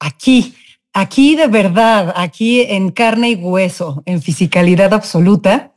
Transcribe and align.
aquí, 0.00 0.56
aquí 0.92 1.36
de 1.36 1.46
verdad, 1.46 2.12
aquí 2.16 2.62
en 2.62 2.90
carne 2.90 3.30
y 3.30 3.34
hueso, 3.36 4.02
en 4.06 4.20
fisicalidad 4.20 4.92
absoluta, 4.92 5.74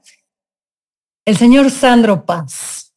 el 1.25 1.37
señor 1.37 1.69
Sandro 1.69 2.25
Paz. 2.25 2.93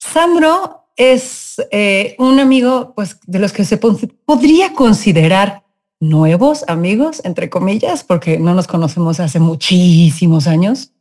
Sandro 0.00 0.88
es 0.96 1.56
eh, 1.70 2.14
un 2.18 2.40
amigo, 2.40 2.94
pues, 2.94 3.18
de 3.26 3.38
los 3.38 3.52
que 3.52 3.64
se 3.64 3.76
podría 3.78 4.72
considerar 4.72 5.64
nuevos 6.00 6.64
amigos, 6.68 7.20
entre 7.24 7.50
comillas, 7.50 8.04
porque 8.04 8.38
no 8.38 8.54
nos 8.54 8.66
conocemos 8.66 9.20
hace 9.20 9.40
muchísimos 9.40 10.46
años. 10.46 10.92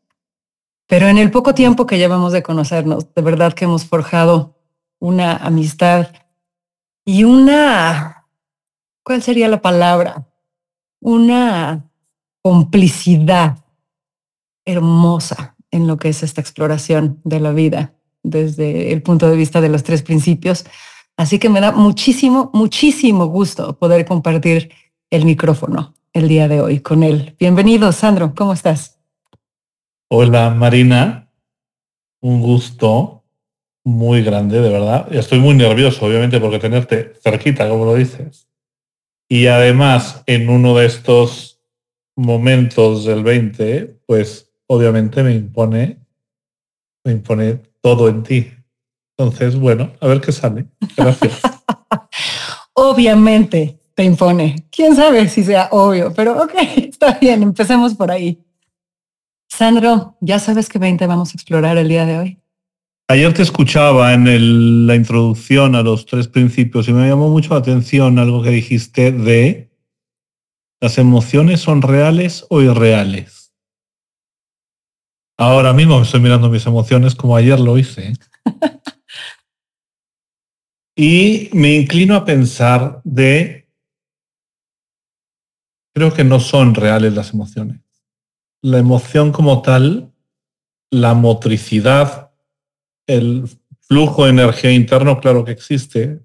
Pero 0.88 1.08
en 1.08 1.18
el 1.18 1.32
poco 1.32 1.54
tiempo 1.54 1.86
que 1.86 1.98
llevamos 1.98 2.34
de 2.34 2.44
conocernos, 2.44 3.14
de 3.14 3.22
verdad 3.22 3.54
que 3.54 3.66
hemos 3.66 3.86
forjado 3.86 4.56
una 5.00 5.36
amistad 5.38 6.08
y 7.06 7.24
una, 7.24 8.23
¿cuál 9.04 9.22
sería 9.22 9.48
la 9.48 9.62
palabra? 9.62 10.28
Una 11.00 11.90
complicidad 12.42 13.58
hermosa 14.66 15.56
en 15.72 15.88
lo 15.88 15.98
que 15.98 16.10
es 16.10 16.24
esta 16.24 16.42
exploración 16.42 17.20
de 17.24 17.40
la 17.40 17.52
vida 17.52 17.94
desde 18.24 18.94
el 18.94 19.02
punto 19.02 19.30
de 19.30 19.36
vista 19.36 19.60
de 19.60 19.70
los 19.70 19.84
tres 19.84 20.02
principios. 20.02 20.66
Así 21.18 21.40
que 21.40 21.50
me 21.50 21.60
da 21.60 21.72
muchísimo, 21.72 22.50
muchísimo 22.54 23.28
gusto 23.28 23.78
poder 23.78 24.06
compartir 24.06 24.72
el 25.10 25.26
micrófono 25.26 25.94
el 26.14 26.28
día 26.28 26.48
de 26.48 26.62
hoy 26.62 26.80
con 26.80 27.04
él. 27.04 27.36
Bienvenido, 27.40 27.92
Sandro, 27.92 28.34
¿cómo 28.36 28.54
estás? 28.54 29.00
Hola, 30.10 30.52
Marina. 30.52 31.30
Un 32.22 32.42
gusto 32.42 33.24
muy 33.84 34.24
grande, 34.24 34.62
de 34.62 34.70
verdad. 34.70 35.14
Estoy 35.14 35.40
muy 35.40 35.56
nervioso, 35.56 36.06
obviamente, 36.06 36.40
porque 36.40 36.60
tenerte 36.60 37.14
cerquita, 37.22 37.68
como 37.68 37.86
lo 37.86 37.96
dices. 37.96 38.48
Y 39.34 39.48
además, 39.48 40.22
en 40.28 40.48
uno 40.48 40.78
de 40.78 40.86
estos 40.86 41.60
momentos 42.16 43.04
del 43.04 43.24
20, 43.24 44.02
pues 44.06 44.54
obviamente 44.68 45.24
me 45.24 45.34
impone, 45.34 46.06
me 47.04 47.14
impone 47.14 47.60
todo 47.82 48.10
en 48.10 48.22
ti. 48.22 48.54
Entonces, 49.18 49.56
bueno, 49.56 49.92
a 50.02 50.06
ver 50.06 50.22
qué 50.22 50.32
sale. 50.32 50.68
Gracias. 50.96 51.42
obviamente 52.74 53.80
te 53.96 54.04
impone. 54.04 54.68
Quién 54.70 54.96
sabe 54.96 55.28
si 55.28 55.44
sea 55.44 55.70
obvio, 55.72 56.14
pero 56.14 56.40
ok, 56.44 56.54
está 56.78 57.18
bien, 57.18 57.42
empecemos 57.42 57.96
por 57.96 58.12
ahí. 58.12 58.40
Sandro, 59.50 60.16
¿ya 60.22 60.38
sabes 60.38 60.70
qué 60.70 60.78
20 60.78 61.08
vamos 61.08 61.32
a 61.32 61.34
explorar 61.34 61.80
el 61.80 61.88
día 61.88 62.06
de 62.06 62.20
hoy? 62.20 62.43
Ayer 63.10 63.34
te 63.34 63.42
escuchaba 63.42 64.14
en 64.14 64.88
la 64.88 64.96
introducción 64.96 65.76
a 65.76 65.84
los 65.84 66.06
tres 66.06 66.30
principios 66.30 66.88
y 66.88 66.94
me 66.94 67.08
llamó 67.08 67.30
mucho 67.30 67.54
la 67.54 67.60
atención 67.60 68.18
algo 68.18 68.42
que 68.42 68.50
dijiste 68.50 69.12
de 69.12 69.72
las 70.82 70.98
emociones 70.98 71.60
son 71.60 71.82
reales 71.82 72.46
o 72.50 72.62
irreales. 72.62 73.54
Ahora 75.38 75.74
mismo 75.74 76.02
estoy 76.02 76.22
mirando 76.22 76.50
mis 76.50 76.66
emociones 76.66 77.16
como 77.16 77.36
ayer 77.36 77.60
lo 77.60 77.78
hice. 77.78 78.14
y 80.96 81.50
me 81.54 81.76
inclino 81.76 82.16
a 82.16 82.26
pensar 82.26 83.02
de, 83.04 83.70
creo 85.94 86.14
que 86.14 86.24
no 86.24 86.40
son 86.40 86.76
reales 86.76 87.14
las 87.14 87.34
emociones. 87.34 87.82
La 88.62 88.78
emoción 88.78 89.32
como 89.32 89.62
tal, 89.62 90.14
la 90.90 91.14
motricidad 91.14 92.33
el 93.08 93.48
flujo 93.82 94.26
de 94.26 94.32
energía 94.32 94.72
interno, 94.72 95.20
claro 95.20 95.46
que 95.46 95.52
existe, 95.52 96.20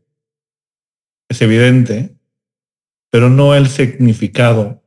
es 1.29 1.43
evidente, 1.43 2.17
pero 3.11 3.29
no 3.29 3.55
el 3.55 3.69
significado 3.69 4.83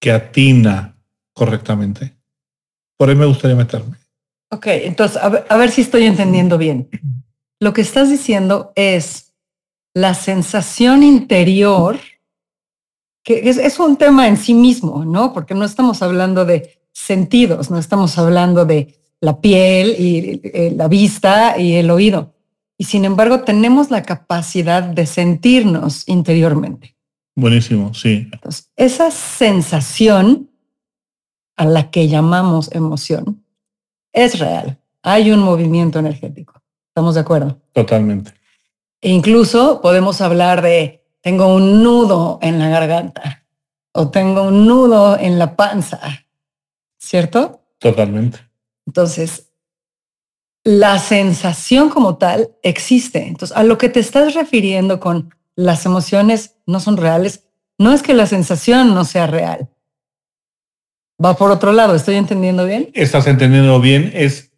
que 0.00 0.10
atina 0.10 0.96
correctamente. 1.32 2.16
Por 2.96 3.08
ahí 3.08 3.14
me 3.14 3.26
gustaría 3.26 3.56
meterme. 3.56 3.96
Ok, 4.50 4.66
entonces, 4.66 5.16
a 5.22 5.56
ver, 5.56 5.70
si 5.70 5.80
estoy 5.80 6.04
entendiendo 6.04 6.58
bien. 6.58 6.88
Lo 7.60 7.72
que 7.72 7.80
estás 7.80 8.10
diciendo 8.10 8.72
es 8.74 9.32
la 9.94 10.14
sensación 10.14 11.02
interior, 11.02 11.98
que 13.24 13.48
es, 13.48 13.56
es 13.56 13.78
un 13.78 13.96
tema 13.96 14.28
en 14.28 14.36
sí 14.36 14.52
mismo, 14.52 15.04
¿no? 15.04 15.32
Porque 15.32 15.54
no 15.54 15.64
estamos 15.64 16.02
hablando 16.02 16.44
de 16.44 16.81
sentidos, 16.92 17.70
no 17.70 17.78
estamos 17.78 18.18
hablando 18.18 18.64
de 18.64 18.94
la 19.20 19.40
piel 19.40 19.94
y 19.98 20.40
eh, 20.44 20.72
la 20.76 20.88
vista 20.88 21.58
y 21.58 21.74
el 21.74 21.90
oído. 21.90 22.34
Y 22.76 22.84
sin 22.84 23.04
embargo, 23.04 23.42
tenemos 23.42 23.90
la 23.90 24.02
capacidad 24.02 24.82
de 24.82 25.06
sentirnos 25.06 26.08
interiormente. 26.08 26.96
Buenísimo, 27.34 27.94
sí. 27.94 28.28
Entonces, 28.32 28.70
esa 28.76 29.10
sensación 29.10 30.50
a 31.56 31.64
la 31.64 31.90
que 31.90 32.08
llamamos 32.08 32.70
emoción 32.72 33.44
es 34.12 34.38
real. 34.38 34.78
Hay 35.02 35.30
un 35.30 35.40
movimiento 35.40 35.98
energético. 35.98 36.60
¿Estamos 36.88 37.14
de 37.14 37.20
acuerdo? 37.20 37.60
Totalmente. 37.72 38.32
E 39.00 39.10
incluso 39.10 39.80
podemos 39.80 40.20
hablar 40.20 40.62
de 40.62 41.04
tengo 41.20 41.54
un 41.54 41.82
nudo 41.82 42.38
en 42.42 42.58
la 42.58 42.68
garganta 42.68 43.46
o 43.92 44.10
tengo 44.10 44.42
un 44.42 44.66
nudo 44.66 45.18
en 45.18 45.38
la 45.38 45.56
panza 45.56 46.26
¿cierto? 47.02 47.64
Totalmente. 47.78 48.38
Entonces, 48.86 49.52
la 50.64 50.98
sensación 50.98 51.90
como 51.90 52.16
tal 52.16 52.50
existe. 52.62 53.26
Entonces, 53.26 53.56
a 53.56 53.64
lo 53.64 53.76
que 53.76 53.88
te 53.88 54.00
estás 54.00 54.34
refiriendo 54.34 55.00
con 55.00 55.34
las 55.56 55.84
emociones 55.84 56.56
no 56.66 56.80
son 56.80 56.96
reales, 56.96 57.48
no 57.78 57.92
es 57.92 58.02
que 58.02 58.14
la 58.14 58.26
sensación 58.26 58.94
no 58.94 59.04
sea 59.04 59.26
real. 59.26 59.68
Va 61.22 61.36
por 61.36 61.50
otro 61.50 61.72
lado, 61.72 61.94
¿estoy 61.94 62.16
entendiendo 62.16 62.64
bien? 62.64 62.90
Estás 62.94 63.26
entendiendo 63.26 63.80
bien, 63.80 64.10
es 64.14 64.52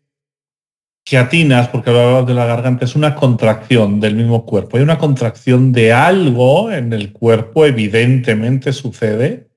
que 1.05 1.19
atinas, 1.19 1.69
porque 1.69 1.91
hablabas 1.91 2.27
de 2.27 2.35
la 2.35 2.47
garganta, 2.47 2.85
es 2.85 2.95
una 2.95 3.15
contracción 3.15 4.01
del 4.01 4.15
mismo 4.15 4.47
cuerpo. 4.47 4.77
Hay 4.77 4.83
una 4.83 4.99
contracción 4.99 5.73
de 5.73 5.93
algo 5.93 6.71
en 6.71 6.93
el 6.93 7.13
cuerpo, 7.13 7.67
evidentemente 7.67 8.73
sucede, 8.73 9.51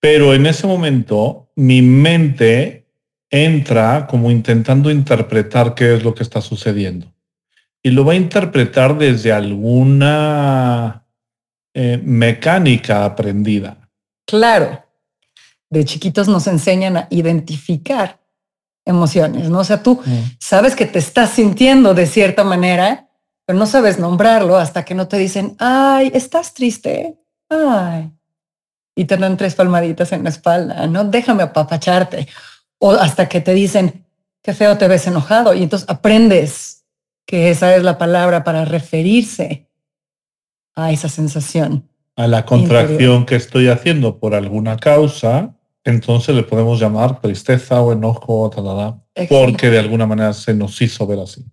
pero 0.00 0.34
en 0.34 0.46
ese 0.46 0.66
momento 0.66 1.39
mi 1.56 1.82
mente 1.82 2.86
entra 3.30 4.06
como 4.06 4.30
intentando 4.30 4.90
interpretar 4.90 5.74
qué 5.74 5.94
es 5.94 6.02
lo 6.02 6.14
que 6.14 6.22
está 6.22 6.40
sucediendo. 6.40 7.12
Y 7.82 7.90
lo 7.90 8.04
va 8.04 8.12
a 8.12 8.16
interpretar 8.16 8.98
desde 8.98 9.32
alguna 9.32 11.06
eh, 11.72 12.00
mecánica 12.02 13.04
aprendida. 13.04 13.88
Claro. 14.26 14.84
De 15.70 15.84
chiquitos 15.84 16.28
nos 16.28 16.46
enseñan 16.46 16.96
a 16.96 17.06
identificar 17.10 18.20
emociones, 18.84 19.48
¿no? 19.48 19.60
O 19.60 19.64
sea, 19.64 19.82
tú 19.82 20.00
mm. 20.04 20.36
sabes 20.38 20.74
que 20.74 20.86
te 20.86 20.98
estás 20.98 21.30
sintiendo 21.30 21.94
de 21.94 22.06
cierta 22.06 22.42
manera, 22.44 23.08
pero 23.46 23.58
no 23.58 23.66
sabes 23.66 23.98
nombrarlo 23.98 24.56
hasta 24.56 24.84
que 24.84 24.94
no 24.94 25.06
te 25.06 25.16
dicen, 25.16 25.54
ay, 25.58 26.10
estás 26.12 26.54
triste, 26.54 27.18
ay, 27.48 28.10
y 28.94 29.04
te 29.04 29.16
dan 29.16 29.36
tres 29.36 29.54
palmaditas 29.54 30.12
en 30.12 30.24
la 30.24 30.30
espalda, 30.30 30.86
¿no? 30.86 31.04
Déjame 31.04 31.42
apapacharte. 31.42 32.28
O 32.78 32.92
hasta 32.92 33.28
que 33.28 33.40
te 33.40 33.54
dicen, 33.54 34.04
qué 34.42 34.54
feo 34.54 34.76
te 34.78 34.88
ves 34.88 35.06
enojado. 35.06 35.54
Y 35.54 35.62
entonces 35.62 35.88
aprendes 35.88 36.84
que 37.26 37.50
esa 37.50 37.74
es 37.76 37.82
la 37.82 37.98
palabra 37.98 38.42
para 38.44 38.64
referirse 38.64 39.68
a 40.74 40.90
esa 40.90 41.08
sensación. 41.08 41.88
A 42.16 42.26
la 42.26 42.44
contracción 42.44 43.24
que 43.24 43.36
estoy 43.36 43.68
haciendo 43.68 44.18
por 44.18 44.34
alguna 44.34 44.76
causa, 44.76 45.54
entonces 45.84 46.34
le 46.34 46.42
podemos 46.42 46.80
llamar 46.80 47.20
tristeza 47.20 47.80
o 47.80 47.92
enojo, 47.92 48.50
tal, 48.50 49.00
porque 49.28 49.70
de 49.70 49.78
alguna 49.78 50.06
manera 50.06 50.32
se 50.32 50.52
nos 50.52 50.80
hizo 50.82 51.06
ver 51.06 51.20
así. 51.20 51.44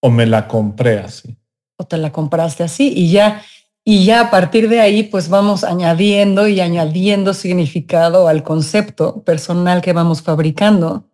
O 0.00 0.10
me 0.10 0.26
la 0.26 0.48
compré 0.48 0.98
así. 1.00 1.36
O 1.76 1.84
te 1.84 1.96
la 1.98 2.12
compraste 2.12 2.62
así 2.62 2.92
y 2.94 3.10
ya 3.10 3.42
y 3.84 4.04
ya 4.04 4.20
a 4.20 4.30
partir 4.30 4.68
de 4.68 4.80
ahí, 4.80 5.02
pues 5.02 5.28
vamos 5.28 5.64
añadiendo 5.64 6.46
y 6.46 6.60
añadiendo 6.60 7.34
significado 7.34 8.28
al 8.28 8.42
concepto 8.42 9.22
personal 9.24 9.82
que 9.82 9.92
vamos 9.92 10.22
fabricando. 10.22 11.08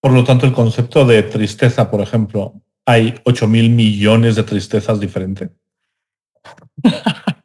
Por 0.00 0.12
lo 0.12 0.24
tanto, 0.24 0.46
el 0.46 0.52
concepto 0.52 1.04
de 1.04 1.22
tristeza, 1.22 1.90
por 1.90 2.00
ejemplo, 2.00 2.54
hay 2.84 3.14
8 3.24 3.46
mil 3.46 3.70
millones 3.70 4.34
de 4.36 4.42
tristezas 4.42 4.98
diferentes? 4.98 5.50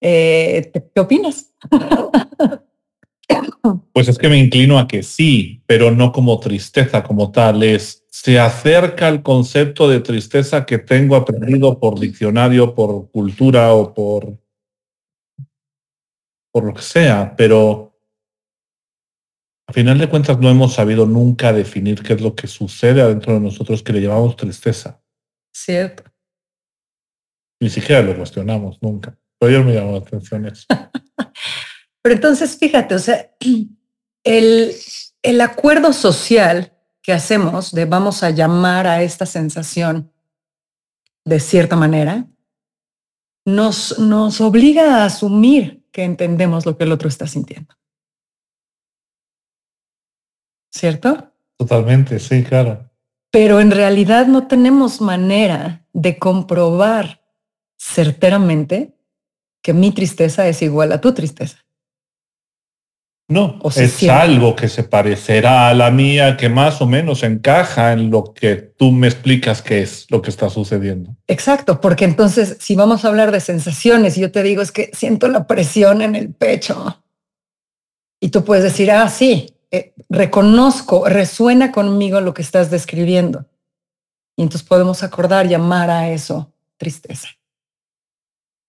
Eh, 0.00 0.70
¿Qué 0.94 1.00
opinas? 1.00 1.52
Pues 3.92 4.06
es 4.06 4.16
que 4.16 4.28
me 4.28 4.38
inclino 4.38 4.78
a 4.78 4.86
que 4.86 5.02
sí, 5.02 5.60
pero 5.66 5.90
no 5.90 6.12
como 6.12 6.38
tristeza 6.38 7.02
como 7.02 7.32
tal. 7.32 7.64
Es 7.64 8.04
se 8.20 8.40
acerca 8.40 9.06
al 9.06 9.22
concepto 9.22 9.88
de 9.88 10.00
tristeza 10.00 10.66
que 10.66 10.78
tengo 10.78 11.14
aprendido 11.14 11.78
por 11.78 12.00
diccionario, 12.00 12.74
por 12.74 13.12
cultura 13.12 13.72
o 13.72 13.94
por 13.94 14.36
por 16.52 16.64
lo 16.64 16.74
que 16.74 16.82
sea, 16.82 17.36
pero 17.36 17.96
a 19.68 19.72
final 19.72 19.98
de 19.98 20.08
cuentas 20.08 20.36
no 20.40 20.50
hemos 20.50 20.74
sabido 20.74 21.06
nunca 21.06 21.52
definir 21.52 22.02
qué 22.02 22.14
es 22.14 22.20
lo 22.20 22.34
que 22.34 22.48
sucede 22.48 23.02
adentro 23.02 23.34
de 23.34 23.40
nosotros 23.40 23.84
que 23.84 23.92
le 23.92 24.00
llamamos 24.00 24.34
tristeza. 24.34 25.00
Cierto. 25.54 26.02
Ni 27.60 27.70
siquiera 27.70 28.02
lo 28.02 28.16
cuestionamos 28.16 28.82
nunca. 28.82 29.16
Pero 29.38 29.52
yo 29.52 29.62
me 29.62 29.74
llamó 29.74 29.92
la 29.92 29.98
atención 29.98 30.46
eso. 30.46 30.66
pero 32.02 32.14
entonces, 32.16 32.58
fíjate, 32.58 32.96
o 32.96 32.98
sea, 32.98 33.30
el, 34.24 34.74
el 35.22 35.40
acuerdo 35.40 35.92
social 35.92 36.72
que 37.08 37.14
hacemos 37.14 37.72
de 37.72 37.86
vamos 37.86 38.22
a 38.22 38.28
llamar 38.28 38.86
a 38.86 39.02
esta 39.02 39.24
sensación 39.24 40.12
de 41.24 41.40
cierta 41.40 41.74
manera, 41.74 42.26
nos, 43.46 43.98
nos 43.98 44.42
obliga 44.42 44.96
a 44.96 45.06
asumir 45.06 45.88
que 45.90 46.04
entendemos 46.04 46.66
lo 46.66 46.76
que 46.76 46.84
el 46.84 46.92
otro 46.92 47.08
está 47.08 47.26
sintiendo. 47.26 47.74
¿Cierto? 50.70 51.32
Totalmente, 51.56 52.18
sí, 52.20 52.44
claro. 52.44 52.90
Pero 53.30 53.60
en 53.60 53.70
realidad 53.70 54.26
no 54.26 54.46
tenemos 54.46 55.00
manera 55.00 55.86
de 55.94 56.18
comprobar 56.18 57.24
certeramente 57.78 58.98
que 59.62 59.72
mi 59.72 59.92
tristeza 59.92 60.46
es 60.46 60.60
igual 60.60 60.92
a 60.92 61.00
tu 61.00 61.14
tristeza. 61.14 61.64
No, 63.30 63.58
es 63.76 64.08
algo 64.08 64.56
que 64.56 64.70
se 64.70 64.84
parecerá 64.84 65.68
a 65.68 65.74
la 65.74 65.90
mía, 65.90 66.38
que 66.38 66.48
más 66.48 66.80
o 66.80 66.86
menos 66.86 67.22
encaja 67.22 67.92
en 67.92 68.10
lo 68.10 68.32
que 68.32 68.56
tú 68.56 68.90
me 68.90 69.06
explicas 69.06 69.60
que 69.60 69.82
es 69.82 70.06
lo 70.08 70.22
que 70.22 70.30
está 70.30 70.48
sucediendo. 70.48 71.14
Exacto, 71.26 71.78
porque 71.78 72.06
entonces 72.06 72.56
si 72.58 72.74
vamos 72.74 73.04
a 73.04 73.08
hablar 73.08 73.30
de 73.30 73.40
sensaciones, 73.40 74.16
yo 74.16 74.32
te 74.32 74.42
digo 74.42 74.62
es 74.62 74.72
que 74.72 74.90
siento 74.94 75.28
la 75.28 75.46
presión 75.46 76.00
en 76.00 76.16
el 76.16 76.32
pecho. 76.32 77.02
Y 78.18 78.30
tú 78.30 78.44
puedes 78.44 78.64
decir, 78.64 78.90
ah, 78.90 79.10
sí, 79.10 79.54
eh, 79.70 79.92
reconozco, 80.08 81.06
resuena 81.06 81.70
conmigo 81.70 82.22
lo 82.22 82.32
que 82.32 82.42
estás 82.42 82.70
describiendo. 82.70 83.44
Y 84.36 84.42
entonces 84.42 84.66
podemos 84.66 85.02
acordar, 85.02 85.46
llamar 85.46 85.90
a 85.90 86.08
eso 86.10 86.50
tristeza 86.78 87.37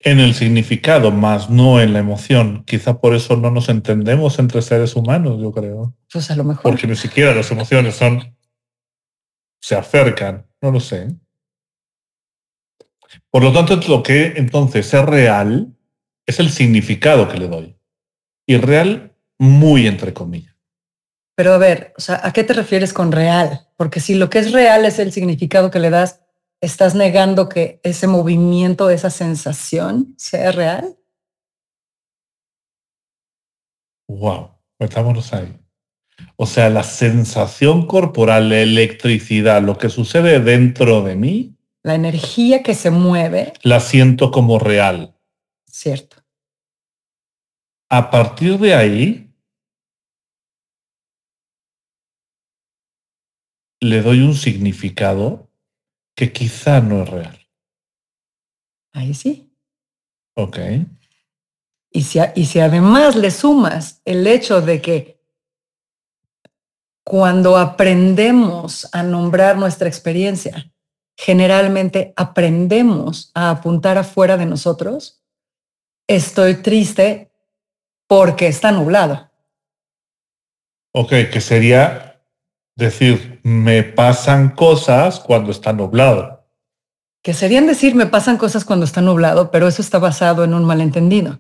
en 0.02 0.20
el 0.20 0.34
significado, 0.34 1.12
más 1.12 1.50
no 1.50 1.82
en 1.82 1.94
la 1.94 2.00
emoción. 2.00 2.64
Quizá 2.66 3.00
por 3.00 3.14
eso 3.14 3.36
no 3.36 3.52
nos 3.52 3.70
entendemos 3.70 4.40
entre 4.40 4.62
seres 4.62 4.96
humanos, 4.96 5.42
yo 5.42 5.52
creo. 5.52 5.94
Pues 6.12 6.32
a 6.32 6.36
lo 6.36 6.44
mejor. 6.44 6.64
Porque 6.64 6.88
ni 6.88 6.96
siquiera 6.96 7.36
las 7.36 7.52
emociones 7.52 7.96
son 7.96 8.36
se 9.62 9.76
acercan, 9.76 10.48
no 10.62 10.72
lo 10.72 10.80
sé. 10.80 11.08
Por 13.30 13.44
lo 13.44 13.52
tanto, 13.52 13.80
lo 13.88 14.02
que 14.02 14.34
entonces 14.38 14.94
es 14.94 15.06
real 15.06 15.76
es 16.26 16.40
el 16.40 16.50
significado 16.50 17.28
que 17.28 17.38
le 17.38 17.48
doy. 17.48 17.78
Y 18.48 18.58
real 18.58 19.16
muy 19.38 19.88
entre 19.88 20.14
comillas. 20.14 20.56
Pero 21.36 21.54
a 21.54 21.58
ver, 21.58 21.94
o 21.98 22.02
sea, 22.02 22.20
¿a 22.24 22.34
qué 22.34 22.44
te 22.44 22.54
refieres 22.54 22.94
con 22.94 23.12
real? 23.12 23.68
Porque 23.78 24.00
si 24.00 24.16
lo 24.16 24.30
que 24.30 24.40
es 24.40 24.52
real 24.52 24.86
es 24.86 25.00
el 25.00 25.12
significado 25.12 25.72
que 25.72 25.80
le 25.80 25.90
das, 25.90 26.22
¿Estás 26.62 26.94
negando 26.94 27.48
que 27.48 27.80
ese 27.84 28.08
movimiento, 28.08 28.90
esa 28.90 29.10
sensación 29.10 30.14
sea 30.18 30.52
real? 30.52 30.98
Wow, 34.10 34.58
metámonos 34.78 35.32
ahí. 35.34 35.58
O 36.36 36.46
sea, 36.46 36.70
la 36.70 36.84
sensación 36.84 37.88
corporal, 37.88 38.50
la 38.50 38.60
electricidad, 38.60 39.62
lo 39.62 39.78
que 39.78 39.90
sucede 39.90 40.42
dentro 40.42 41.02
de 41.02 41.16
mí. 41.16 41.56
La 41.82 41.96
energía 41.96 42.62
que 42.62 42.76
se 42.76 42.92
mueve. 42.92 43.54
La 43.62 43.80
siento 43.80 44.32
como 44.32 44.60
real. 44.60 45.16
Cierto. 45.66 46.18
A 47.90 48.12
partir 48.12 48.60
de 48.60 48.76
ahí, 48.76 49.34
le 53.80 54.02
doy 54.02 54.22
un 54.22 54.34
significado 54.34 55.49
que 56.20 56.34
quizá 56.34 56.82
no 56.82 57.04
es 57.04 57.10
real. 57.10 57.48
Ahí 58.92 59.14
sí. 59.14 59.56
Ok. 60.36 60.60
Y 61.92 62.02
si, 62.02 62.20
y 62.36 62.46
si 62.46 62.60
además 62.60 63.16
le 63.16 63.32
sumas 63.32 64.02
el 64.04 64.28
hecho 64.28 64.60
de 64.60 64.82
que 64.82 65.24
cuando 67.06 67.56
aprendemos 67.56 68.90
a 68.92 69.02
nombrar 69.02 69.58
nuestra 69.58 69.88
experiencia, 69.88 70.70
generalmente 71.16 72.12
aprendemos 72.18 73.32
a 73.34 73.52
apuntar 73.52 73.98
afuera 73.98 74.36
de 74.36 74.46
nosotros, 74.46 75.24
estoy 76.06 76.56
triste 76.56 77.32
porque 78.08 78.48
está 78.48 78.74
nublado. 78.74 79.32
Ok, 80.92 81.12
que 81.32 81.40
sería 81.40 82.22
decir, 82.76 83.29
me 83.44 83.84
pasan 83.84 84.50
cosas 84.50 85.20
cuando 85.20 85.52
está 85.52 85.74
nublado. 85.74 86.46
Que 87.22 87.34
serían 87.34 87.68
decir, 87.68 87.96
me 87.96 88.06
pasan 88.06 88.38
cosas 88.38 88.66
cuando 88.66 88.86
está 88.86 89.02
nublado, 89.02 89.52
pero 89.52 89.68
eso 89.68 89.82
está 89.82 90.00
basado 90.00 90.44
en 90.44 90.54
un 90.54 90.64
malentendido. 90.64 91.40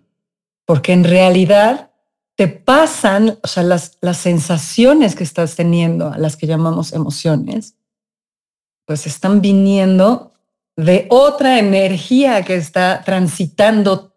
Porque 0.65 0.93
en 0.93 1.03
realidad 1.03 1.91
te 2.35 2.47
pasan, 2.47 3.37
o 3.43 3.47
sea, 3.47 3.63
las, 3.63 3.97
las 4.01 4.17
sensaciones 4.17 5.15
que 5.15 5.23
estás 5.23 5.55
teniendo, 5.55 6.11
a 6.11 6.17
las 6.17 6.37
que 6.37 6.47
llamamos 6.47 6.93
emociones, 6.93 7.75
pues 8.85 9.07
están 9.07 9.41
viniendo 9.41 10.33
de 10.75 11.07
otra 11.09 11.59
energía 11.59 12.43
que 12.43 12.55
está 12.55 13.03
transitando 13.03 14.09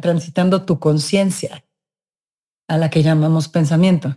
transitando 0.00 0.62
tu 0.62 0.78
conciencia, 0.78 1.64
a 2.68 2.78
la 2.78 2.90
que 2.90 3.02
llamamos 3.02 3.48
pensamiento. 3.48 4.16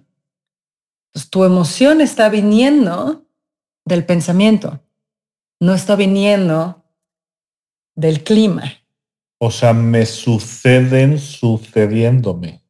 Pues, 1.14 1.30
tu 1.30 1.44
emoción 1.44 2.02
está 2.02 2.28
viniendo 2.30 3.28
del 3.86 4.06
pensamiento, 4.06 4.84
no 5.62 5.74
está 5.74 5.96
viniendo 5.96 6.84
del 7.96 8.24
clima. 8.24 8.64
O 9.40 9.52
sea, 9.52 9.74
me 9.74 10.06
suceden 10.06 11.20
sucediéndome. 11.20 12.64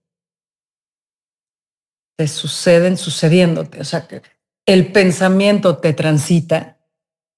Te 2.18 2.28
suceden 2.28 2.98
sucediéndote. 2.98 3.80
O 3.80 3.86
sea, 3.86 4.08
que 4.08 4.22
el 4.66 4.92
pensamiento 4.92 5.78
te 5.78 5.94
transita, 5.94 6.80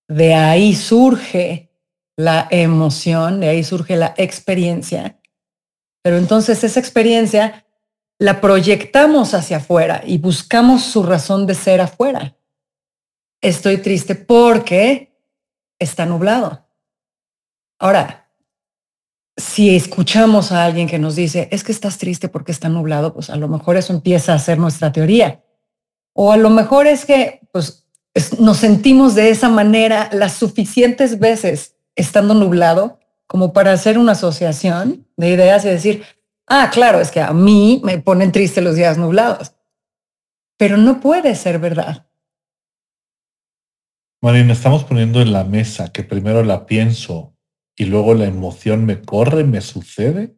de 0.08 0.34
ahí 0.34 0.74
surge 0.76 1.72
la 2.18 2.48
emoción, 2.50 3.42
de 3.42 3.50
ahí 3.50 3.64
surge 3.64 3.96
la 3.96 4.14
experiencia. 4.18 5.20
Pero 6.04 6.18
entonces 6.18 6.64
esa 6.64 6.80
experiencia 6.80 7.65
la 8.18 8.42
proyectamos 8.42 9.34
hacia 9.34 9.58
afuera 9.58 10.02
y 10.06 10.18
buscamos 10.18 10.84
su 10.84 11.04
razón 11.04 11.46
de 11.46 11.56
ser 11.56 11.82
afuera. 11.82 12.38
Estoy 13.42 13.78
triste 13.78 14.16
porque 14.16 15.20
está 15.80 16.06
nublado. 16.06 16.68
Ahora, 17.78 18.32
si 19.38 19.76
escuchamos 19.76 20.52
a 20.52 20.64
alguien 20.64 20.88
que 20.88 20.98
nos 20.98 21.16
dice, 21.16 21.50
es 21.52 21.64
que 21.64 21.74
estás 21.74 21.98
triste 21.98 22.30
porque 22.30 22.54
está 22.54 22.70
nublado, 22.70 23.14
pues 23.14 23.30
a 23.30 23.36
lo 23.36 23.50
mejor 23.50 23.76
eso 23.76 23.92
empieza 23.92 24.34
a 24.34 24.40
ser 24.40 24.58
nuestra 24.58 24.92
teoría. 24.92 25.44
O 26.14 26.32
a 26.32 26.38
lo 26.38 26.50
mejor 26.50 26.88
es 26.88 27.06
que 27.06 27.42
pues, 27.52 27.86
nos 28.40 28.58
sentimos 28.58 29.14
de 29.16 29.30
esa 29.30 29.50
manera 29.50 30.10
las 30.14 30.34
suficientes 30.34 31.20
veces 31.20 31.76
estando 31.96 32.34
nublado 32.34 33.00
como 33.28 33.52
para 33.52 33.74
hacer 33.74 33.98
una 33.98 34.14
asociación 34.14 35.08
de 35.18 35.30
ideas 35.30 35.66
y 35.66 35.70
decir, 35.70 36.04
Ah, 36.48 36.70
claro, 36.72 37.00
es 37.00 37.12
que 37.12 37.22
a 37.22 37.34
mí 37.34 37.82
me 37.84 38.00
ponen 38.00 38.32
triste 38.32 38.62
los 38.62 38.76
días 38.76 38.98
nublados. 38.98 39.54
Pero 40.58 40.78
no 40.78 41.00
puede 41.00 41.36
ser 41.36 41.60
verdad. 41.60 42.08
Marina, 44.22 44.54
estamos 44.54 44.84
poniendo 44.84 45.22
en 45.22 45.34
la 45.34 45.44
mesa 45.44 45.92
que 45.92 46.04
primero 46.04 46.44
la 46.44 46.66
pienso 46.66 47.36
y 47.76 47.86
luego 47.86 48.14
la 48.14 48.26
emoción 48.26 48.86
me 48.86 49.02
corre, 49.02 49.44
me 49.44 49.62
sucede. 49.62 50.36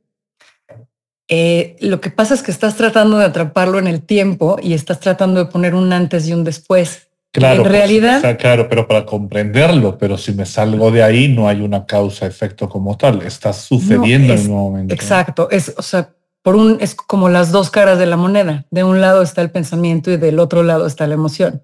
Eh, 1.30 1.76
lo 1.82 2.00
que 2.00 2.10
pasa 2.10 2.34
es 2.34 2.42
que 2.42 2.52
estás 2.52 2.78
tratando 2.78 3.18
de 3.18 3.26
atraparlo 3.26 3.80
en 3.80 3.88
el 3.88 4.02
tiempo 4.02 4.58
y 4.62 4.74
estás 4.74 5.00
tratando 5.00 5.44
de 5.44 5.52
poner 5.52 5.76
un 5.76 5.92
antes 5.92 6.28
y 6.28 6.34
un 6.34 6.44
después. 6.44 7.07
Claro, 7.32 7.58
en 7.58 7.62
pues, 7.64 7.72
realidad. 7.72 8.38
claro, 8.40 8.68
pero 8.68 8.88
para 8.88 9.06
comprenderlo, 9.06 9.98
pero 9.98 10.18
si 10.18 10.34
me 10.34 10.46
salgo 10.46 10.90
de 10.90 11.04
ahí 11.04 11.28
no 11.28 11.48
hay 11.48 11.62
una 11.62 11.86
causa-efecto 11.86 12.68
como 12.68 12.98
tal, 12.98 13.22
está 13.22 13.54
sucediendo 13.54 14.34
en 14.34 14.50
un 14.50 14.58
momento. 14.58 14.94
Exacto, 14.94 15.48
es, 15.52 15.74
o 15.78 15.82
sea, 15.82 16.16
por 16.42 16.56
un, 16.56 16.78
es 16.80 16.96
como 16.96 17.30
las 17.30 17.52
dos 17.52 17.70
caras 17.70 18.00
de 18.00 18.06
la 18.06 18.16
moneda. 18.16 18.66
De 18.72 18.84
un 18.84 19.02
lado 19.02 19.22
está 19.22 19.42
el 19.42 19.52
pensamiento 19.52 20.10
y 20.12 20.18
del 20.18 20.40
otro 20.40 20.64
lado 20.64 20.88
está 20.88 21.06
la 21.06 21.16
emoción. 21.16 21.62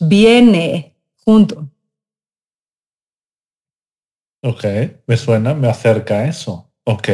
viene 0.00 0.96
junto. 1.24 1.70
Ok, 4.42 4.64
me 5.06 5.16
suena, 5.16 5.54
me 5.54 5.68
acerca 5.68 6.18
a 6.18 6.28
eso. 6.28 6.72
Ok. 6.84 7.08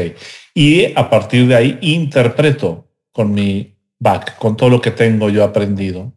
Y 0.55 0.99
a 0.99 1.09
partir 1.09 1.47
de 1.47 1.55
ahí 1.55 1.79
interpreto 1.81 2.89
con 3.13 3.33
mi 3.33 3.77
back, 3.99 4.39
con 4.39 4.57
todo 4.57 4.69
lo 4.69 4.81
que 4.81 4.91
tengo 4.91 5.31
yo 5.31 5.45
aprendido. 5.45 6.13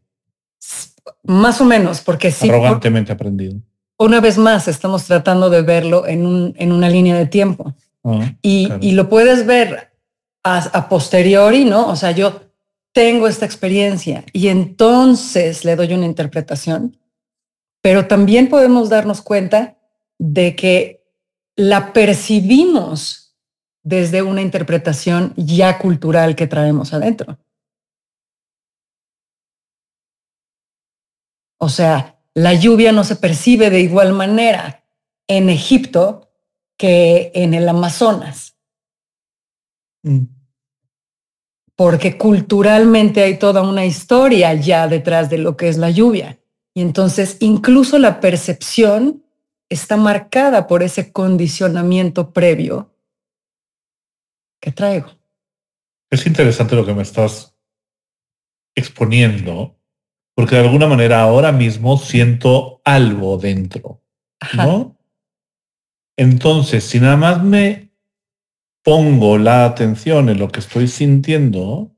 Más 1.24 1.62
o 1.62 1.66
menos, 1.66 2.02
porque 2.02 2.32
sí. 2.32 2.50
Arrogantemente 2.50 3.12
aprendido. 3.12 3.60
Una 3.98 4.20
vez 4.20 4.38
más, 4.38 4.68
estamos 4.68 5.06
tratando 5.06 5.50
de 5.50 5.62
verlo 5.62 6.06
en, 6.06 6.26
un, 6.26 6.54
en 6.58 6.72
una 6.72 6.90
línea 6.90 7.16
de 7.16 7.26
tiempo. 7.26 7.74
Ah, 8.04 8.34
y, 8.42 8.70
y, 8.82 8.92
lo 8.92 9.10
puedes 9.10 9.46
ver 9.46 9.92
a, 10.44 10.58
a 10.58 10.90
posteriori, 10.90 11.66
¿no? 11.66 11.88
O 11.88 11.96
sea, 11.96 12.12
yo 12.12 12.42
tengo 12.94 13.28
esta 13.28 13.46
experiencia 13.46 14.24
y 14.32 14.50
entonces 14.50 15.66
le 15.66 15.76
doy 15.76 15.94
una 15.94 16.06
interpretación, 16.06 16.98
pero 17.82 18.08
también 18.08 18.50
podemos 18.50 18.90
darnos 18.90 19.22
cuenta 19.22 19.78
de 20.18 20.56
que 20.56 21.04
la 21.56 21.94
percibimos 21.94 23.36
desde 23.84 24.22
una 24.22 24.42
interpretación 24.42 25.34
ya 25.36 25.78
cultural 25.78 26.36
que 26.36 26.48
traemos 26.48 26.94
adentro. 26.94 27.38
O 31.58 31.70
sea, 31.70 32.22
la 32.34 32.54
lluvia 32.54 32.92
no 32.92 33.04
se 33.04 33.16
percibe 33.16 33.70
de 33.70 33.82
igual 33.82 34.14
manera 34.14 34.86
en 35.28 35.50
Egipto 35.50 36.30
que 36.78 37.32
en 37.34 37.54
el 37.54 37.68
Amazonas. 37.68 38.58
Mm. 40.04 40.26
Porque 41.76 42.18
culturalmente 42.18 43.24
hay 43.24 43.38
toda 43.38 43.62
una 43.62 43.86
historia 43.86 44.54
ya 44.54 44.88
detrás 44.88 45.30
de 45.30 45.38
lo 45.38 45.58
que 45.58 45.70
es 45.70 45.78
la 45.78 45.90
lluvia. 45.90 46.40
Y 46.74 46.82
entonces 46.82 47.38
incluso 47.40 47.98
la 48.00 48.20
percepción 48.20 49.24
está 49.70 49.98
marcada 49.98 50.68
por 50.68 50.84
ese 50.84 51.12
condicionamiento 51.12 52.32
previo 52.32 52.94
que 54.62 54.72
traigo. 54.72 55.10
Es 56.10 56.26
interesante 56.28 56.76
lo 56.76 56.86
que 56.86 56.94
me 56.94 57.04
estás 57.04 57.56
exponiendo, 58.76 59.78
porque 60.36 60.56
de 60.56 60.62
alguna 60.62 60.88
manera 60.88 61.22
ahora 61.22 61.52
mismo 61.52 61.98
siento 61.98 62.82
algo 62.84 63.38
dentro, 63.38 64.02
¿no? 64.54 64.98
Entonces, 66.18 66.84
si 66.84 67.00
nada 67.00 67.16
más 67.16 67.42
me 67.42 67.90
pongo 68.84 69.38
la 69.38 69.66
atención 69.66 70.30
en 70.30 70.40
lo 70.40 70.50
que 70.50 70.60
estoy 70.60 70.88
sintiendo, 70.88 71.96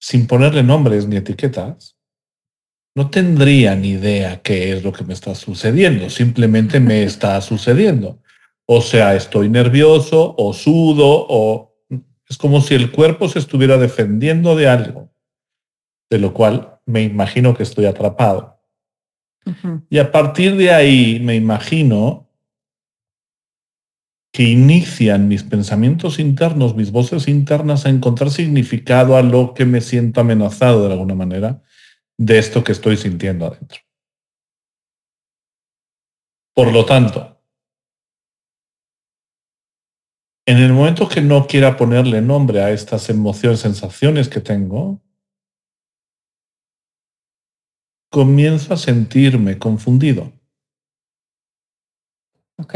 sin 0.00 0.26
ponerle 0.26 0.62
nombres 0.62 1.06
ni 1.06 1.16
etiquetas, 1.16 1.96
no 2.94 3.10
tendría 3.10 3.74
ni 3.74 3.90
idea 3.90 4.40
qué 4.42 4.72
es 4.72 4.84
lo 4.84 4.92
que 4.92 5.04
me 5.04 5.12
está 5.12 5.34
sucediendo, 5.34 6.08
simplemente 6.08 6.80
me 6.80 7.02
está 7.04 7.40
sucediendo. 7.40 8.20
O 8.66 8.80
sea, 8.80 9.16
estoy 9.16 9.48
nervioso 9.48 10.34
o 10.38 10.52
sudo 10.52 11.26
o 11.28 11.74
es 12.28 12.38
como 12.38 12.60
si 12.60 12.74
el 12.74 12.92
cuerpo 12.92 13.28
se 13.28 13.40
estuviera 13.40 13.76
defendiendo 13.76 14.56
de 14.56 14.68
algo, 14.68 15.10
de 16.08 16.18
lo 16.18 16.32
cual 16.32 16.71
me 16.86 17.02
imagino 17.02 17.54
que 17.54 17.62
estoy 17.62 17.86
atrapado. 17.86 18.60
Y 19.90 19.98
a 19.98 20.12
partir 20.12 20.56
de 20.56 20.72
ahí 20.72 21.18
me 21.20 21.34
imagino 21.34 22.28
que 24.32 24.44
inician 24.44 25.28
mis 25.28 25.42
pensamientos 25.42 26.18
internos, 26.18 26.74
mis 26.74 26.90
voces 26.90 27.28
internas 27.28 27.84
a 27.84 27.90
encontrar 27.90 28.30
significado 28.30 29.16
a 29.16 29.22
lo 29.22 29.52
que 29.52 29.66
me 29.66 29.80
siento 29.80 30.20
amenazado 30.20 30.86
de 30.86 30.92
alguna 30.92 31.14
manera 31.14 31.62
de 32.16 32.38
esto 32.38 32.64
que 32.64 32.72
estoy 32.72 32.96
sintiendo 32.96 33.46
adentro. 33.46 33.80
Por 36.54 36.72
lo 36.72 36.84
tanto, 36.86 37.42
en 40.46 40.58
el 40.58 40.72
momento 40.72 41.08
que 41.08 41.20
no 41.20 41.46
quiera 41.46 41.76
ponerle 41.76 42.20
nombre 42.20 42.62
a 42.62 42.70
estas 42.70 43.08
emociones, 43.10 43.60
sensaciones 43.60 44.28
que 44.28 44.40
tengo, 44.40 45.00
comienzo 48.12 48.74
a 48.74 48.76
sentirme 48.76 49.58
confundido. 49.58 50.32
Ok. 52.58 52.74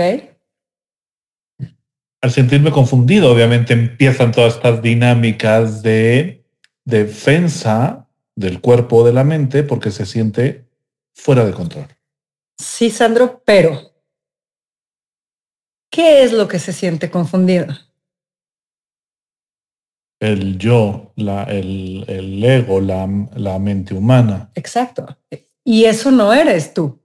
Al 2.22 2.30
sentirme 2.32 2.72
confundido, 2.72 3.30
obviamente 3.30 3.74
empiezan 3.74 4.32
todas 4.32 4.54
estas 4.54 4.82
dinámicas 4.82 5.82
de 5.82 6.44
defensa 6.84 8.08
del 8.34 8.60
cuerpo 8.60 8.96
o 8.96 9.06
de 9.06 9.12
la 9.12 9.22
mente 9.22 9.62
porque 9.62 9.90
se 9.90 10.06
siente 10.06 10.64
fuera 11.14 11.44
de 11.44 11.52
control. 11.52 11.86
Sí, 12.58 12.90
Sandro, 12.90 13.42
pero 13.44 13.92
¿qué 15.90 16.24
es 16.24 16.32
lo 16.32 16.48
que 16.48 16.58
se 16.58 16.72
siente 16.72 17.10
confundido? 17.10 17.66
El 20.20 20.58
yo, 20.58 21.12
la, 21.16 21.44
el, 21.44 22.04
el, 22.08 22.42
ego, 22.42 22.80
la, 22.80 23.08
la 23.34 23.58
mente 23.58 23.94
humana. 23.94 24.50
Exacto. 24.54 25.06
Y 25.64 25.84
eso 25.84 26.10
no 26.10 26.32
eres 26.32 26.72
tú. 26.72 27.02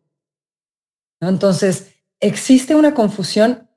Entonces, 1.19 1.93
existe 2.19 2.75
una 2.75 2.93
confusión 2.93 3.67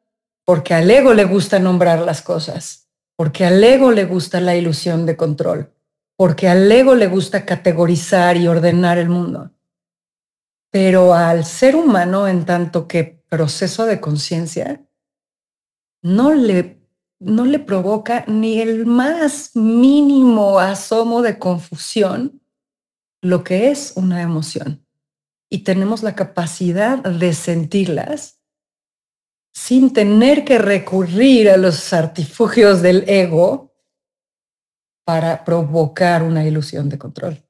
porque 0.44 0.74
al 0.74 0.90
ego 0.90 1.14
le 1.14 1.24
gusta 1.24 1.58
nombrar 1.58 2.00
las 2.00 2.22
cosas, 2.22 2.88
porque 3.16 3.44
al 3.44 3.62
ego 3.62 3.90
le 3.90 4.04
gusta 4.04 4.40
la 4.40 4.56
ilusión 4.56 5.06
de 5.06 5.16
control 5.16 5.74
porque 6.16 6.48
al 6.48 6.70
ego 6.70 6.94
le 6.94 7.08
gusta 7.08 7.44
categorizar 7.44 8.36
y 8.36 8.46
ordenar 8.46 8.98
el 8.98 9.08
mundo. 9.08 9.50
Pero 10.70 11.14
al 11.14 11.44
ser 11.44 11.76
humano, 11.76 12.28
en 12.28 12.44
tanto 12.44 12.88
que 12.88 13.22
proceso 13.28 13.84
de 13.86 14.00
conciencia, 14.00 14.84
no 16.02 16.34
le, 16.34 16.83
no 17.20 17.44
le 17.44 17.58
provoca 17.58 18.24
ni 18.26 18.60
el 18.60 18.86
más 18.86 19.54
mínimo 19.54 20.58
asomo 20.58 21.22
de 21.22 21.38
confusión 21.38 22.40
lo 23.22 23.42
que 23.42 23.70
es 23.70 23.94
una 23.96 24.22
emoción. 24.22 24.86
Y 25.50 25.58
tenemos 25.64 26.02
la 26.02 26.14
capacidad 26.14 26.98
de 26.98 27.32
sentirlas 27.32 28.42
sin 29.54 29.92
tener 29.92 30.44
que 30.44 30.58
recurrir 30.58 31.48
a 31.48 31.56
los 31.56 31.92
artifugios 31.92 32.82
del 32.82 33.08
ego 33.08 33.72
para 35.04 35.44
provocar 35.44 36.22
una 36.22 36.44
ilusión 36.44 36.88
de 36.88 36.98
control. 36.98 37.42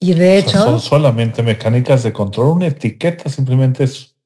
Y 0.00 0.14
de 0.14 0.38
hecho... 0.38 0.58
Son 0.58 0.80
solamente 0.80 1.42
mecánicas 1.42 2.02
de 2.02 2.12
control. 2.12 2.56
Una 2.56 2.68
etiqueta 2.68 3.28
simplemente 3.28 3.84
es 3.84 4.16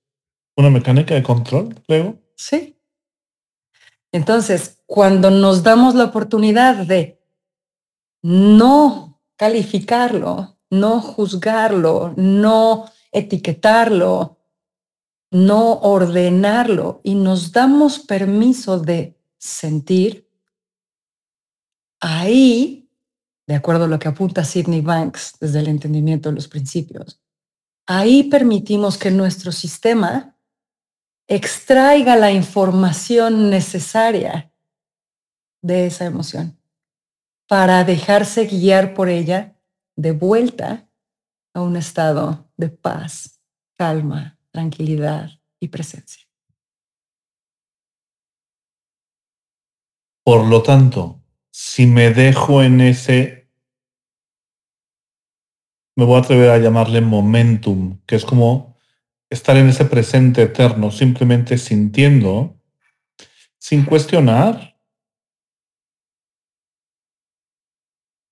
una 0.56 0.70
mecánica 0.70 1.14
de 1.14 1.22
control, 1.22 1.74
luego. 1.88 2.18
Sí. 2.36 2.75
Entonces, 4.16 4.82
cuando 4.86 5.30
nos 5.30 5.62
damos 5.62 5.94
la 5.94 6.04
oportunidad 6.04 6.86
de 6.86 7.20
no 8.22 9.20
calificarlo, 9.36 10.58
no 10.70 11.00
juzgarlo, 11.00 12.14
no 12.16 12.90
etiquetarlo, 13.12 14.38
no 15.30 15.72
ordenarlo 15.80 17.00
y 17.04 17.14
nos 17.14 17.52
damos 17.52 17.98
permiso 17.98 18.78
de 18.78 19.18
sentir, 19.38 20.26
Ahí, 22.00 22.90
de 23.46 23.54
acuerdo 23.54 23.84
a 23.84 23.88
lo 23.88 23.98
que 23.98 24.08
apunta 24.08 24.44
Sidney 24.44 24.82
Banks 24.82 25.36
desde 25.40 25.60
el 25.60 25.68
entendimiento 25.68 26.28
de 26.28 26.34
los 26.34 26.46
principios, 26.46 27.20
ahí 27.86 28.24
permitimos 28.24 28.98
que 28.98 29.10
nuestro 29.10 29.50
sistema 29.50 30.35
extraiga 31.28 32.16
la 32.16 32.32
información 32.32 33.50
necesaria 33.50 34.52
de 35.62 35.86
esa 35.86 36.04
emoción 36.04 36.58
para 37.48 37.84
dejarse 37.84 38.46
guiar 38.46 38.94
por 38.94 39.08
ella 39.08 39.56
de 39.96 40.12
vuelta 40.12 40.88
a 41.54 41.62
un 41.62 41.76
estado 41.76 42.50
de 42.56 42.68
paz, 42.68 43.40
calma, 43.76 44.38
tranquilidad 44.50 45.30
y 45.58 45.68
presencia. 45.68 46.24
Por 50.24 50.44
lo 50.46 50.62
tanto, 50.62 51.22
si 51.50 51.86
me 51.86 52.10
dejo 52.10 52.62
en 52.62 52.80
ese, 52.80 53.50
me 55.96 56.04
voy 56.04 56.16
a 56.16 56.18
atrever 56.18 56.50
a 56.50 56.58
llamarle 56.58 57.00
momentum, 57.00 58.00
que 58.06 58.16
es 58.16 58.24
como 58.24 58.75
estar 59.30 59.56
en 59.56 59.68
ese 59.68 59.84
presente 59.84 60.42
eterno, 60.42 60.90
simplemente 60.90 61.58
sintiendo, 61.58 62.56
sin 63.58 63.84
cuestionar. 63.84 64.76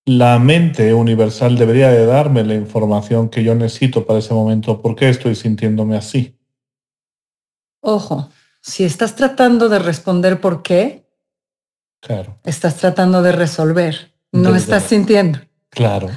La 0.06 0.38
mente 0.38 0.92
universal 0.92 1.56
debería 1.56 1.88
de 1.90 2.04
darme 2.04 2.44
la 2.44 2.54
información 2.54 3.30
que 3.30 3.42
yo 3.42 3.54
necesito 3.54 4.04
para 4.06 4.18
ese 4.18 4.34
momento. 4.34 4.82
¿Por 4.82 4.94
qué 4.94 5.08
estoy 5.08 5.34
sintiéndome 5.34 5.96
así? 5.96 6.38
Ojo, 7.80 8.30
si 8.60 8.84
estás 8.84 9.16
tratando 9.16 9.68
de 9.68 9.78
responder 9.78 10.40
por 10.40 10.62
qué, 10.62 11.04
Estás 12.44 12.76
tratando 12.76 13.22
de 13.22 13.32
resolver, 13.32 14.14
no 14.30 14.54
estás 14.54 14.84
sintiendo. 14.84 15.38
Claro, 15.70 16.10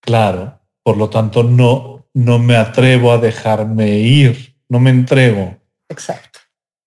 claro. 0.00 0.60
Por 0.82 0.96
lo 0.96 1.08
tanto, 1.08 1.42
no, 1.42 1.95
no 2.16 2.38
me 2.38 2.56
atrevo 2.56 3.12
a 3.12 3.18
dejarme 3.18 3.98
ir, 3.98 4.56
no 4.70 4.80
me 4.80 4.88
entrego. 4.88 5.60
Exacto. 5.86 6.38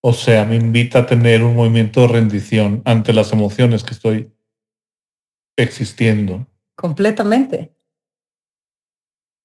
O 0.02 0.12
sea, 0.12 0.44
me 0.44 0.56
invita 0.56 1.00
a 1.00 1.06
tener 1.06 1.44
un 1.44 1.56
movimiento 1.56 2.02
de 2.02 2.08
rendición 2.08 2.82
ante 2.84 3.14
las 3.14 3.32
emociones 3.32 3.84
que 3.84 3.94
estoy 3.94 4.34
existiendo. 5.56 6.48
Completamente. 6.76 7.76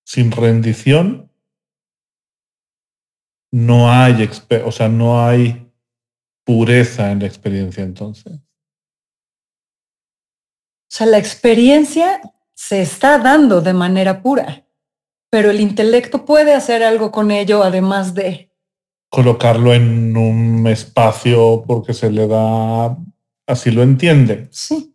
Sin 0.06 0.32
rendición 0.32 1.30
no 3.52 3.92
hay, 3.92 4.26
o 4.64 4.72
sea, 4.72 4.88
no 4.88 5.22
hay 5.22 5.70
pureza 6.44 7.12
en 7.12 7.18
la 7.18 7.26
experiencia 7.26 7.84
entonces. 7.84 8.32
O 8.32 8.40
sea, 10.88 11.08
la 11.08 11.18
experiencia 11.18 12.22
se 12.54 12.80
está 12.80 13.18
dando 13.18 13.60
de 13.60 13.74
manera 13.74 14.22
pura, 14.22 14.63
pero 15.34 15.50
el 15.50 15.60
intelecto 15.60 16.24
puede 16.24 16.54
hacer 16.54 16.84
algo 16.84 17.10
con 17.10 17.32
ello 17.32 17.64
además 17.64 18.14
de 18.14 18.52
colocarlo 19.08 19.74
en 19.74 20.16
un 20.16 20.64
espacio 20.68 21.64
porque 21.66 21.92
se 21.92 22.08
le 22.08 22.28
da, 22.28 22.96
así 23.44 23.72
lo 23.72 23.82
entiende. 23.82 24.46
Sí, 24.52 24.94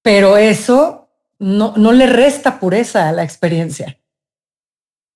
pero 0.00 0.38
eso 0.38 1.10
no, 1.38 1.74
no 1.76 1.92
le 1.92 2.06
resta 2.06 2.58
pureza 2.58 3.10
a 3.10 3.12
la 3.12 3.24
experiencia. 3.24 3.98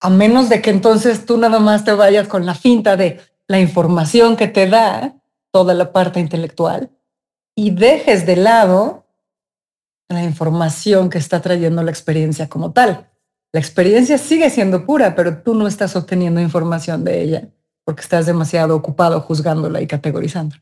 A 0.02 0.10
menos 0.10 0.50
de 0.50 0.60
que 0.60 0.68
entonces 0.68 1.24
tú 1.24 1.38
nada 1.38 1.58
más 1.58 1.86
te 1.86 1.92
vayas 1.92 2.28
con 2.28 2.44
la 2.44 2.54
finta 2.54 2.94
de 2.94 3.22
la 3.46 3.58
información 3.58 4.36
que 4.36 4.48
te 4.48 4.66
da 4.66 5.16
toda 5.50 5.72
la 5.72 5.94
parte 5.94 6.20
intelectual 6.20 6.90
y 7.54 7.70
dejes 7.70 8.26
de 8.26 8.36
lado 8.36 9.06
la 10.10 10.22
información 10.22 11.08
que 11.08 11.16
está 11.16 11.40
trayendo 11.40 11.82
la 11.82 11.90
experiencia 11.90 12.50
como 12.50 12.72
tal. 12.72 13.08
La 13.52 13.60
experiencia 13.60 14.16
sigue 14.16 14.48
siendo 14.48 14.86
pura, 14.86 15.14
pero 15.14 15.42
tú 15.42 15.54
no 15.54 15.66
estás 15.66 15.94
obteniendo 15.94 16.40
información 16.40 17.04
de 17.04 17.22
ella 17.22 17.48
porque 17.84 18.00
estás 18.00 18.24
demasiado 18.24 18.74
ocupado 18.74 19.20
juzgándola 19.20 19.82
y 19.82 19.86
categorizando. 19.86 20.56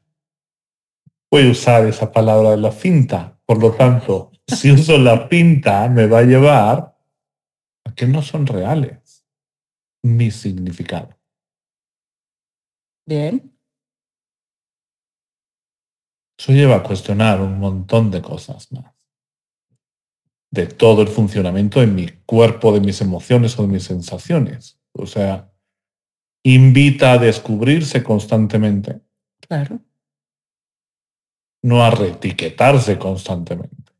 Voy 1.30 1.46
a 1.46 1.50
usar 1.52 1.86
esa 1.86 2.10
palabra 2.10 2.50
de 2.50 2.56
la 2.56 2.72
finta. 2.72 3.38
Por 3.46 3.60
lo 3.62 3.72
tanto, 3.72 4.32
si 4.48 4.72
uso 4.72 4.98
la 4.98 5.28
pinta, 5.28 5.88
me 5.88 6.06
va 6.06 6.18
a 6.18 6.22
llevar 6.22 6.98
a 7.84 7.94
que 7.94 8.06
no 8.06 8.22
son 8.22 8.46
reales 8.46 9.24
mi 10.02 10.32
significado. 10.32 11.16
Bien. 13.06 13.56
Eso 16.36 16.52
lleva 16.52 16.76
a 16.76 16.82
cuestionar 16.82 17.40
un 17.40 17.60
montón 17.60 18.10
de 18.10 18.22
cosas 18.22 18.72
más 18.72 18.89
de 20.50 20.66
todo 20.66 21.02
el 21.02 21.08
funcionamiento 21.08 21.80
de 21.80 21.86
mi 21.86 22.08
cuerpo, 22.26 22.72
de 22.72 22.80
mis 22.80 23.00
emociones 23.00 23.58
o 23.58 23.62
de 23.62 23.68
mis 23.68 23.84
sensaciones. 23.84 24.80
O 24.92 25.06
sea, 25.06 25.52
invita 26.42 27.12
a 27.12 27.18
descubrirse 27.18 28.02
constantemente. 28.02 29.00
Claro. 29.40 29.80
No 31.62 31.84
a 31.84 31.90
reetiquetarse 31.90 32.98
constantemente. 32.98 33.92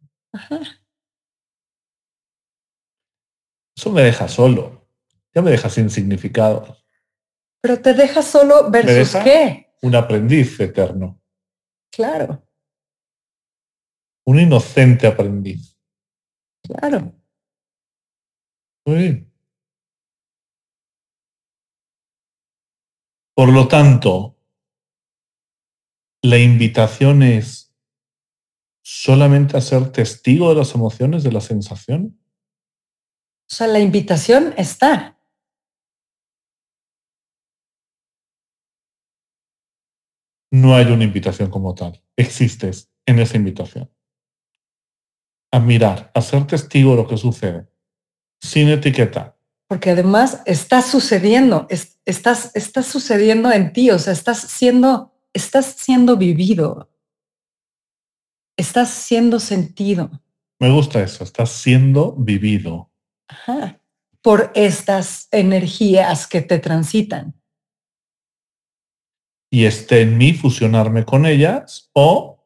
Eso 3.76 3.90
me 3.90 4.02
deja 4.02 4.28
solo. 4.28 4.88
Ya 5.34 5.42
me 5.42 5.50
deja 5.50 5.70
sin 5.70 5.90
significado. 5.90 6.76
Pero 7.60 7.80
te 7.80 7.94
deja 7.94 8.22
solo 8.22 8.70
versus 8.70 9.22
qué? 9.22 9.74
Un 9.82 9.94
aprendiz 9.94 10.58
eterno. 10.58 11.20
Claro. 11.92 12.42
Un 14.26 14.40
inocente 14.40 15.06
aprendiz. 15.06 15.79
Claro. 16.62 17.12
Por 23.34 23.52
lo 23.52 23.68
tanto, 23.68 24.36
la 26.22 26.38
invitación 26.38 27.22
es 27.22 27.74
solamente 28.82 29.56
a 29.56 29.60
ser 29.60 29.92
testigo 29.92 30.50
de 30.50 30.56
las 30.56 30.74
emociones, 30.74 31.22
de 31.22 31.32
la 31.32 31.40
sensación. 31.40 32.20
O 33.48 33.54
sea, 33.54 33.66
la 33.66 33.80
invitación 33.80 34.54
está. 34.56 35.18
No 40.52 40.74
hay 40.74 40.86
una 40.86 41.04
invitación 41.04 41.48
como 41.50 41.74
tal. 41.74 42.02
Existes 42.16 42.92
en 43.06 43.20
esa 43.20 43.36
invitación 43.36 43.90
a 45.52 45.60
mirar, 45.60 46.10
a 46.14 46.20
ser 46.20 46.46
testigo 46.46 46.92
de 46.92 46.96
lo 46.96 47.08
que 47.08 47.16
sucede, 47.16 47.68
sin 48.40 48.68
etiqueta. 48.68 49.36
Porque 49.68 49.90
además 49.90 50.42
está 50.46 50.82
sucediendo, 50.82 51.66
estás, 52.04 52.50
estás 52.54 52.86
sucediendo 52.86 53.52
en 53.52 53.72
ti, 53.72 53.90
o 53.90 53.98
sea, 53.98 54.12
estás 54.12 54.40
siendo, 54.40 55.14
estás 55.32 55.66
siendo 55.66 56.16
vivido, 56.16 56.90
estás 58.56 58.90
siendo 58.90 59.38
sentido. 59.38 60.10
Me 60.58 60.70
gusta 60.70 61.02
eso, 61.02 61.24
estás 61.24 61.50
siendo 61.50 62.12
vivido. 62.12 62.90
Ajá. 63.28 63.80
Por 64.22 64.52
estas 64.54 65.28
energías 65.30 66.26
que 66.26 66.42
te 66.42 66.58
transitan. 66.58 67.40
Y 69.50 69.64
esté 69.64 70.02
en 70.02 70.18
mí 70.18 70.34
fusionarme 70.34 71.04
con 71.04 71.26
ellas 71.26 71.90
o 71.92 72.39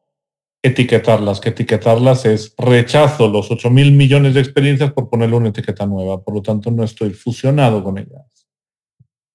etiquetarlas, 0.65 1.39
que 1.39 1.49
etiquetarlas 1.49 2.25
es 2.25 2.53
rechazo 2.57 3.27
los 3.27 3.51
8 3.51 3.69
mil 3.69 3.91
millones 3.91 4.33
de 4.33 4.41
experiencias 4.41 4.91
por 4.91 5.09
ponerle 5.09 5.35
una 5.35 5.49
etiqueta 5.49 5.85
nueva, 5.85 6.23
por 6.23 6.33
lo 6.33 6.41
tanto 6.41 6.71
no 6.71 6.83
estoy 6.83 7.11
fusionado 7.11 7.83
con 7.83 7.97
ellas. 7.97 8.47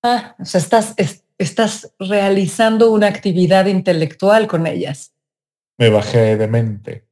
Ah, 0.03 0.35
o 0.39 0.45
sea, 0.45 0.61
estás, 0.61 0.95
estás 1.39 1.95
realizando 1.99 2.91
una 2.91 3.07
actividad 3.09 3.67
intelectual 3.67 4.47
con 4.47 4.67
ellas. 4.67 5.15
Me 5.79 5.89
bajé 5.89 6.37
de 6.37 6.49
mente. 6.49 7.07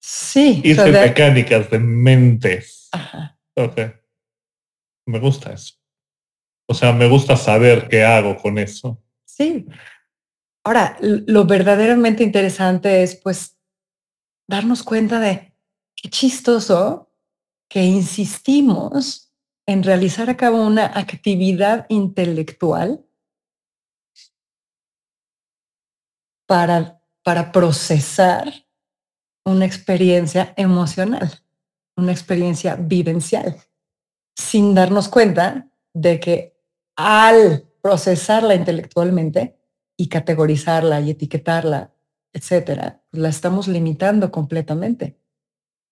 Sí. 0.00 0.60
Hice 0.64 0.90
mecánicas 0.90 1.70
de 1.70 1.78
mentes. 1.78 2.88
Ajá. 2.92 3.38
Ok. 3.56 3.80
Me 5.06 5.18
gusta 5.20 5.52
eso. 5.52 5.74
O 6.66 6.74
sea, 6.74 6.92
me 6.92 7.08
gusta 7.08 7.36
saber 7.36 7.88
qué 7.88 8.04
hago 8.04 8.36
con 8.36 8.58
eso. 8.58 9.02
Sí, 9.24 9.66
Ahora, 10.64 10.96
lo 11.00 11.44
verdaderamente 11.44 12.22
interesante 12.22 13.02
es 13.02 13.16
pues 13.16 13.58
darnos 14.48 14.82
cuenta 14.82 15.18
de 15.18 15.54
qué 15.96 16.08
chistoso 16.08 17.10
que 17.68 17.82
insistimos 17.82 19.32
en 19.66 19.82
realizar 19.82 20.28
a 20.30 20.36
cabo 20.36 20.62
una 20.62 20.86
actividad 20.86 21.86
intelectual 21.88 23.04
para, 26.46 27.00
para 27.24 27.50
procesar 27.50 28.52
una 29.44 29.64
experiencia 29.64 30.52
emocional, 30.56 31.40
una 31.96 32.12
experiencia 32.12 32.76
vivencial, 32.76 33.56
sin 34.36 34.74
darnos 34.74 35.08
cuenta 35.08 35.68
de 35.94 36.20
que 36.20 36.56
al 36.96 37.64
procesarla 37.80 38.54
intelectualmente, 38.54 39.56
y 39.96 40.08
categorizarla 40.08 41.00
y 41.00 41.10
etiquetarla, 41.10 41.92
etcétera, 42.32 43.02
la 43.10 43.28
estamos 43.28 43.68
limitando 43.68 44.30
completamente. 44.30 45.18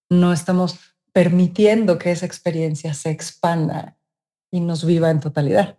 No 0.08 0.32
estamos 0.32 0.78
permitiendo 1.12 1.98
que 1.98 2.10
esa 2.10 2.26
experiencia 2.26 2.94
se 2.94 3.10
expanda 3.10 3.96
y 4.50 4.60
nos 4.60 4.84
viva 4.84 5.10
en 5.10 5.20
totalidad. 5.20 5.78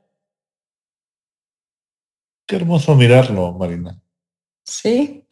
Qué 2.48 2.56
hermoso 2.58 2.96
mirarlo, 2.96 3.54
Marina. 3.54 4.02
Sí. 4.64 5.26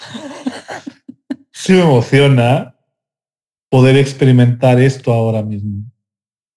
sí 1.52 1.74
me 1.74 1.82
emociona 1.82 2.76
poder 3.70 3.98
experimentar 3.98 4.80
esto 4.80 5.14
ahora 5.14 5.44
mismo, 5.44 5.84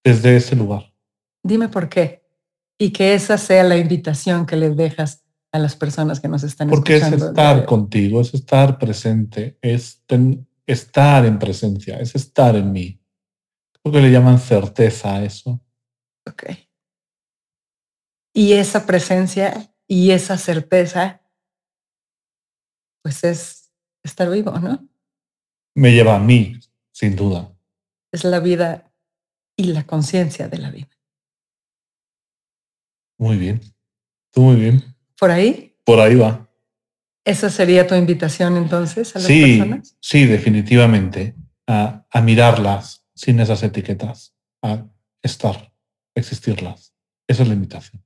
desde 0.04 0.36
ese 0.36 0.56
lugar. 0.56 0.92
Dime 1.42 1.68
por 1.68 1.88
qué. 1.88 2.22
Y 2.78 2.90
que 2.92 3.14
esa 3.14 3.38
sea 3.38 3.64
la 3.64 3.76
invitación 3.76 4.46
que 4.46 4.56
les 4.56 4.76
dejas 4.76 5.21
a 5.52 5.58
las 5.58 5.76
personas 5.76 6.18
que 6.18 6.28
nos 6.28 6.42
están 6.42 6.68
Porque 6.70 6.96
escuchando. 6.96 7.18
Porque 7.18 7.40
es 7.40 7.46
estar 7.46 7.66
contigo, 7.66 8.20
es 8.20 8.34
estar 8.34 8.78
presente, 8.78 9.58
es 9.60 10.02
estar 10.66 11.26
en 11.26 11.38
presencia, 11.38 12.00
es 12.00 12.14
estar 12.14 12.56
en 12.56 12.72
mí. 12.72 13.00
Creo 13.82 13.92
que 13.92 14.00
le 14.00 14.10
llaman 14.10 14.38
certeza 14.38 15.16
a 15.16 15.24
eso. 15.24 15.60
Ok. 16.26 16.44
Y 18.34 18.54
esa 18.54 18.86
presencia 18.86 19.74
y 19.86 20.12
esa 20.12 20.38
certeza, 20.38 21.20
pues 23.02 23.22
es 23.24 23.70
estar 24.02 24.30
vivo, 24.30 24.58
¿no? 24.58 24.88
Me 25.74 25.92
lleva 25.92 26.16
a 26.16 26.18
mí, 26.18 26.58
sin 26.92 27.14
duda. 27.14 27.54
Es 28.10 28.24
la 28.24 28.40
vida 28.40 28.90
y 29.56 29.64
la 29.64 29.84
conciencia 29.84 30.48
de 30.48 30.58
la 30.58 30.70
vida. 30.70 30.88
Muy 33.18 33.36
bien. 33.36 33.60
Tú 34.30 34.40
muy 34.42 34.56
bien. 34.56 34.91
¿Por 35.22 35.30
ahí? 35.30 35.76
Por 35.84 36.00
ahí 36.00 36.16
va. 36.16 36.48
¿Esa 37.24 37.48
sería 37.48 37.86
tu 37.86 37.94
invitación 37.94 38.56
entonces 38.56 39.14
a 39.14 39.20
las 39.20 39.28
sí, 39.28 39.56
personas? 39.58 39.96
Sí, 40.00 40.26
definitivamente. 40.26 41.36
A, 41.68 42.04
a, 42.10 42.20
mirarlas 42.20 43.04
sin 43.14 43.38
esas 43.38 43.62
etiquetas. 43.62 44.34
A 44.62 44.84
estar, 45.22 45.72
existirlas. 46.16 46.92
Esa 47.28 47.44
es 47.44 47.48
la 47.48 47.54
invitación. 47.54 48.04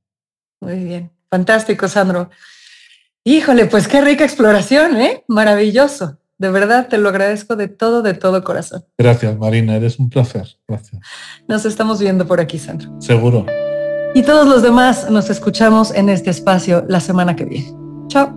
Muy 0.61 0.85
bien, 0.85 1.11
fantástico, 1.31 1.89
Sandro. 1.89 2.29
Híjole, 3.25 3.65
pues 3.65 3.89
qué 3.89 4.03
rica 4.03 4.25
exploración, 4.25 4.99
¿eh? 4.99 5.25
Maravilloso. 5.27 6.19
De 6.37 6.51
verdad 6.51 6.89
te 6.89 6.99
lo 6.99 7.09
agradezco 7.09 7.57
de 7.57 7.69
todo, 7.69 8.03
de 8.03 8.13
todo 8.13 8.45
corazón. 8.45 8.85
Gracias, 8.99 9.39
Marina, 9.39 9.75
eres 9.77 9.99
un 9.99 10.11
placer. 10.11 10.59
Gracias. 10.69 11.01
Nos 11.49 11.65
estamos 11.65 11.99
viendo 11.99 12.27
por 12.27 12.43
aquí, 12.43 12.59
Sandro. 12.59 13.01
Seguro. 13.01 13.47
Y 14.17 14.23
todos 14.23 14.49
los 14.49 14.63
demás 14.63 15.11
nos 15.11 15.29
escuchamos 15.29 15.91
en 15.91 16.09
este 16.09 16.31
espacio 16.31 16.87
la 16.89 17.01
semana 17.01 17.37
que 17.37 17.45
viene. 17.45 17.77
Chao. 18.09 18.33